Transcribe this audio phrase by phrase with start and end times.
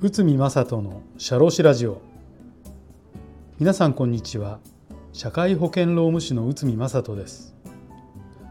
[0.00, 2.00] 内海正人の社労士ラジオ。
[3.58, 4.60] 皆さんこんにちは。
[5.12, 7.56] 社会保険労務士の内海正人です。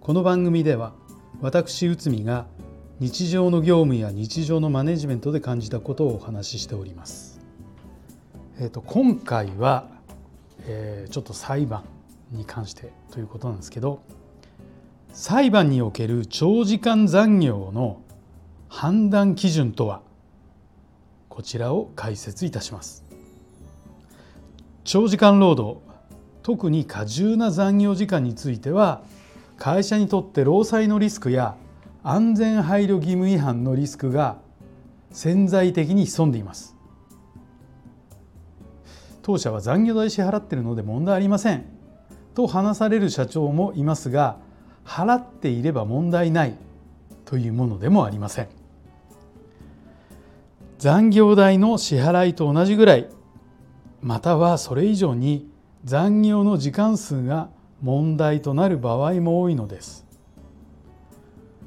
[0.00, 0.92] この番組では
[1.40, 2.46] 私内海が
[3.00, 7.40] 日常の業務や日常のマネジメントで感じたことをお話ししております。
[8.60, 9.88] えっ、ー、と今回は、
[10.66, 11.82] えー、ちょっと裁判
[12.30, 14.02] に関してということなんですけど
[15.12, 18.00] 裁判における長時間残業の
[18.68, 20.02] 判断基準とは？
[21.28, 23.04] こちらを解説いたします。
[24.84, 25.80] 長時間労働
[26.42, 29.02] 特に過重な残業時間については
[29.56, 31.56] 会社にとって労災のリスクや
[32.02, 34.38] 安全配慮義務違反のリスクが
[35.10, 36.76] 潜在的に潜んでいます。
[39.22, 41.66] 当社は残業代支払っているので問題ありません
[42.34, 44.38] と話される社長もいますが
[44.90, 46.56] 払っていれば問題ない
[47.24, 48.48] というものでもありません
[50.78, 53.08] 残業代の支払いと同じぐらい
[54.02, 55.48] またはそれ以上に
[55.84, 57.50] 残業の時間数が
[57.82, 60.06] 問題となる場合も多いのです。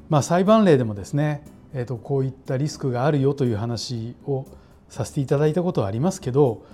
[0.08, 4.46] まあ、裁判例でもですね、えー、とこういったリスクがあるよという話を
[4.88, 6.64] させていただいたことはありますけど、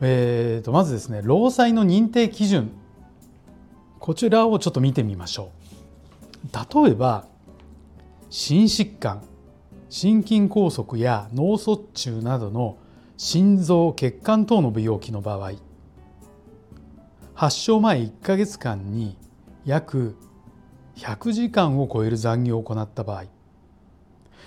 [0.00, 2.70] えー、とまずですね労災の認定基準
[3.98, 5.59] こちらをちょっと見てみましょう。
[6.44, 7.26] 例えば
[8.30, 9.22] 心疾患
[9.88, 12.78] 心筋梗塞や脳卒中などの
[13.16, 15.52] 心臓血管等の病気の場合
[17.34, 19.16] 発症前1ヶ月間に
[19.64, 20.16] 約
[20.96, 23.24] 100時間を超える残業を行った場合、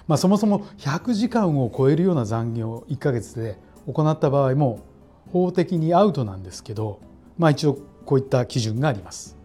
[0.07, 3.57] まあ、そもそも100時間を超えるような残業を1ヶ月で
[3.87, 4.79] 行った場合も
[5.31, 6.99] 法的にアウトなんですけど、
[7.37, 9.42] まあ、一応こういった基準があります。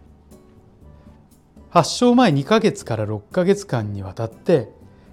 [1.71, 4.71] 発症前2ヶ月から6ヶ月間にわたって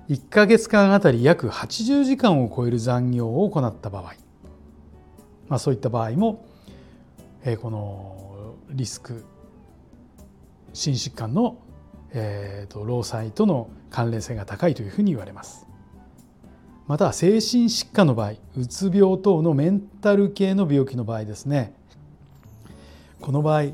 [0.09, 4.13] 1ヶ月間あたり約80時間を超える残業を行った場合、
[5.49, 6.45] まあ、そういった場合も、
[7.43, 9.25] えー、このリスク
[10.73, 11.57] 心疾患の、
[12.13, 15.65] えーと、労災との関連性が高いというふうに言われます。
[16.87, 21.73] また精神疾患の場合うつ病等のメンタル系の病気の場合ですね
[23.21, 23.71] この場合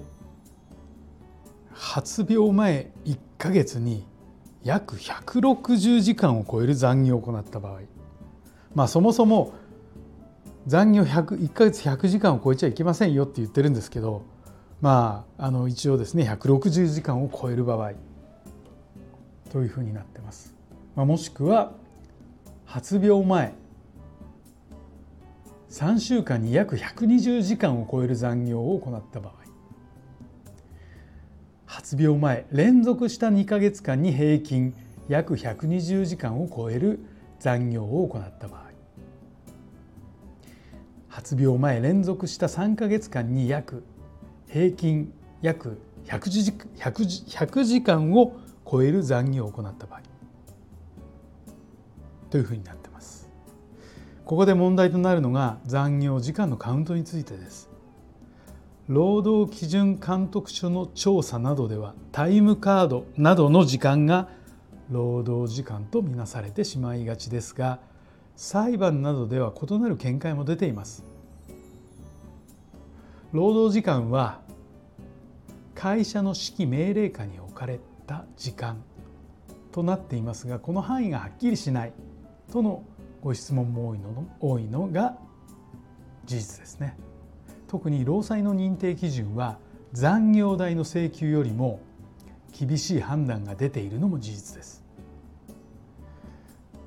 [1.94, 4.08] 発病前1ヶ月に
[4.64, 7.82] 約160時間を超える残業を行った場合。
[8.74, 9.52] まあそもそも
[10.68, 14.24] 残業1ヶ月100時間を超えちゃいけませんよって言ってるんですけど
[14.80, 17.92] まああの一応ですね160時間を超える場合。
[19.50, 20.56] というふうになってます。
[20.96, 21.74] まあ、もしくは
[22.64, 23.54] 発病前
[25.70, 29.41] 3週間に約120時間を超える残業を行った場合。
[31.92, 34.74] 発病前連続した2か月間に平均
[35.10, 37.02] 約120時間を超える
[37.38, 38.62] 残業を行った場合
[41.10, 43.84] 発病前連続した3か月間に約
[44.48, 50.02] 平均約100時 ,100 100時間を超える残業を行った場合
[52.30, 53.30] というふうになってます。
[54.24, 57.71] ここで問題となるのが残業時間のカウントについてです。
[58.92, 64.28] 労働基準監督署の調査などではタイムカードなどの時間が
[64.90, 67.80] 労働時間とみなされてしまいがちですが
[68.36, 71.06] 裁判などでは異なる見解も出ています
[73.32, 74.42] 労働時間は
[75.74, 78.84] 会社の指揮命令下に置かれた時間
[79.72, 81.94] となっていますがこの範囲がはっきりしない
[82.52, 82.84] との
[83.22, 85.16] ご質問も多いの多いのが
[86.26, 86.98] 事実ですね。
[87.72, 89.58] 特に労災の認定基準は
[89.94, 91.80] 残業代の請求よりも
[92.52, 94.84] 厳しい判断が出ているのも事実です。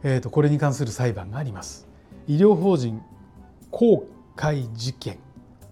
[0.03, 1.89] えーと、これに関する裁判があります。
[2.29, 3.01] 医療法人
[3.71, 4.07] 公
[4.37, 5.19] 開事件、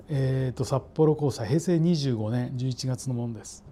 [0.08, 3.64] えーと、札幌高裁平成25年11月のものです。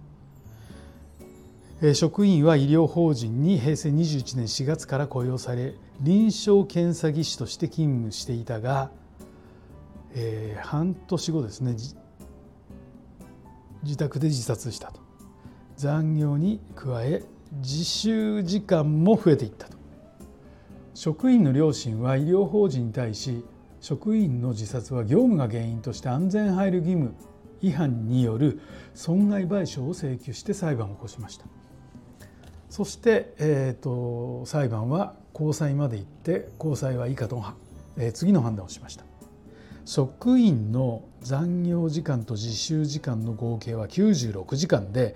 [1.95, 8.91] 職員は医療法人に平成21年4月から雇用され臨床検査技師として勤務していたが
[10.15, 11.75] えー、半年後ですね。
[13.83, 15.01] 自宅で自殺したと。
[15.77, 17.23] 残業に加え
[17.61, 19.77] 自習時間も増えていったと。
[20.93, 23.43] 職員の両親は医療法人に対し
[23.79, 27.15] 職員の自殺は業務が原因として安全配慮義務
[27.61, 28.59] 違反による
[28.93, 31.45] 損害賠償を請求して裁判を起こしました。
[32.69, 37.43] そして、えーと、裁判は高裁まで行って高裁は以下と、
[37.97, 39.10] えー、次の判断をしました。
[39.85, 45.15] 職員の残業時間と自習時間の合計は96時間で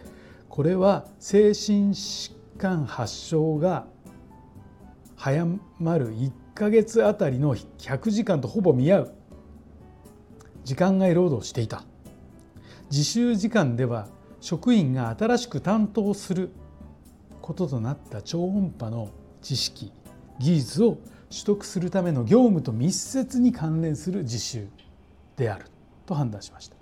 [0.49, 3.85] これは精神疾間発症が
[5.15, 5.45] 早
[5.79, 9.13] まる1ヶ月あたりの100時間とほぼ見合う。
[10.63, 11.83] 時間外労働をしていた。
[12.89, 14.07] 自習時間では
[14.39, 16.51] 職員が新しく担当する
[17.41, 19.09] こととなった超音波の
[19.41, 19.91] 知識
[20.39, 20.97] 技術を
[21.29, 24.67] 取得するための業務と密接に関連する実習
[25.37, 25.65] である
[26.05, 26.75] と判断しました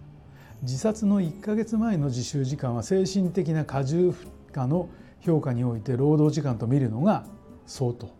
[0.62, 4.90] 自殺の1ヶ月前の自習時間は精神的な過重負荷の
[5.22, 7.26] 評価において労働時間と見るのが
[7.66, 8.14] 相当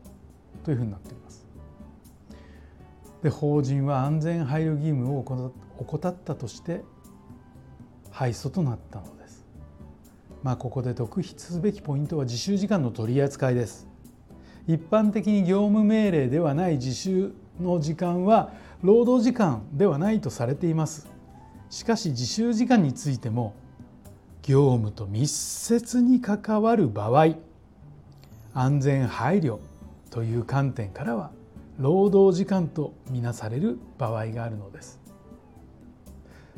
[0.64, 1.46] というふうになっています
[3.24, 6.84] で法人は安全配慮義務を怠ったとして
[8.12, 9.46] 敗訴となったのです。
[10.44, 13.88] まあここで特筆すべきポイントは自習時間の取り扱いです。
[14.68, 18.52] 一般的に業務命令ではない自習の時間は
[18.82, 21.08] 労働時間ではないとされています。
[21.70, 23.56] しかし自習時間についても
[24.44, 27.36] 業務と密接に関わる場合
[28.54, 29.60] 安全配慮
[30.12, 31.32] という観点からは
[31.80, 35.00] 労働時間とみなされる場合があるのです。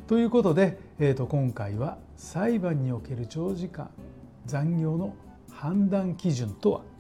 [0.08, 3.90] ということで、えー、と今回は裁判における長時間
[4.46, 5.16] 残業の
[5.50, 6.95] 判断基準とは？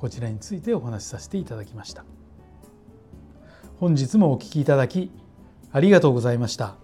[0.00, 2.06] こちらについてお話しさせていただきました。
[3.78, 5.10] 本日もお聴きいただき
[5.72, 6.76] ありがとうございました。